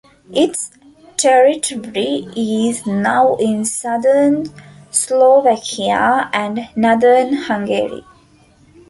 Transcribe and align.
Its 0.33 0.71
territory 1.15 2.25
is 2.35 2.87
now 2.87 3.35
in 3.35 3.63
southern 3.63 4.47
Slovakia 4.89 6.27
and 6.33 6.69
northern 6.75 7.33
Hungary. 7.33 8.03